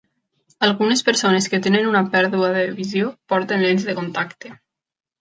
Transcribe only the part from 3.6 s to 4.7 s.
lents de contacte.